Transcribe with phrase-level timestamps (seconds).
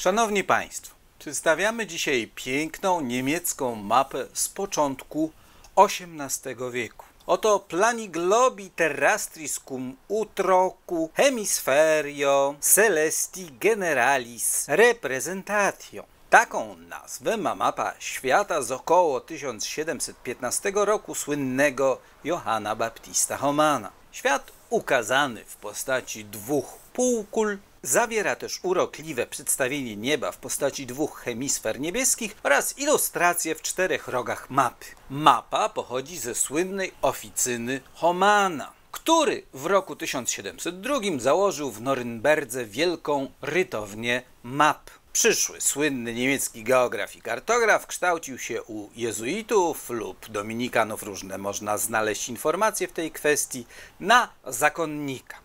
[0.00, 5.32] Szanowni Państwo, przedstawiamy dzisiaj piękną niemiecką mapę z początku
[5.76, 7.06] XVIII wieku.
[7.26, 16.04] Oto plani globi terrastris cum utrocu hemisferio celesti generalis representatio.
[16.30, 23.90] Taką nazwę ma mapa świata z około 1715 roku słynnego Johanna Baptista Homana.
[24.12, 31.80] Świat ukazany w postaci dwóch półkul zawiera też urokliwe przedstawienie nieba w postaci dwóch hemisfer
[31.80, 34.86] niebieskich oraz ilustracje w czterech rogach mapy.
[35.10, 44.22] Mapa pochodzi ze słynnej oficyny Homana, który w roku 1702 założył w Norymberdze wielką rytownię
[44.42, 44.90] map.
[45.12, 52.28] Przyszły słynny niemiecki geograf i kartograf kształcił się u jezuitów lub dominikanów, różne można znaleźć
[52.28, 53.66] informacje w tej kwestii,
[54.00, 55.36] na zakonnika.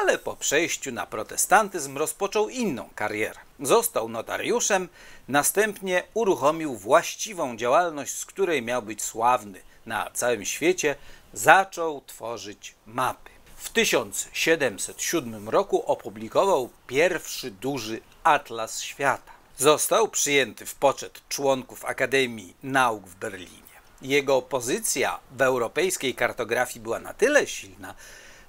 [0.00, 3.40] Ale po przejściu na protestantyzm rozpoczął inną karierę.
[3.60, 4.88] Został notariuszem,
[5.28, 10.96] następnie uruchomił właściwą działalność, z której miał być sławny na całym świecie,
[11.32, 13.30] zaczął tworzyć mapy.
[13.60, 19.32] W 1707 roku opublikował pierwszy duży atlas świata.
[19.58, 23.50] Został przyjęty w poczet członków Akademii Nauk w Berlinie.
[24.02, 27.94] Jego pozycja w europejskiej kartografii była na tyle silna,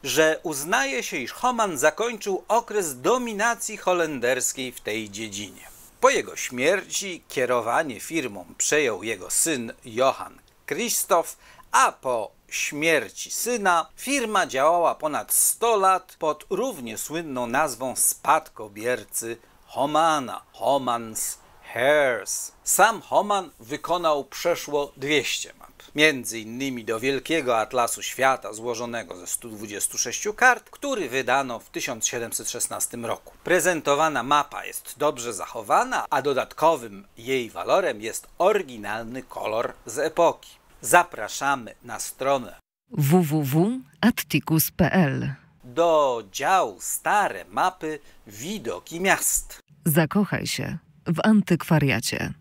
[0.04, 5.68] że uznaje się, iż Homan zakończył okres dominacji holenderskiej w tej dziedzinie.
[6.02, 11.38] Po jego śmierci kierowanie firmą przejął jego syn Johann Christoph,
[11.72, 20.42] a po śmierci syna firma działała ponad 100 lat pod równie słynną nazwą spadkobiercy Homana,
[20.52, 21.38] Homans
[21.74, 22.52] Hairs.
[22.64, 25.72] Sam Homan wykonał przeszło 200 map.
[25.96, 33.34] Między innymi do Wielkiego Atlasu Świata złożonego ze 126 kart, który wydano w 1716 roku.
[33.44, 40.61] Prezentowana mapa jest dobrze zachowana, a dodatkowym jej walorem jest oryginalny kolor z epoki.
[40.82, 42.60] Zapraszamy na stronę
[42.92, 45.34] www.atticus.pl
[45.64, 49.60] do działu Stare Mapy Widoki Miast.
[49.86, 52.34] Zakochaj się w antykwariacie.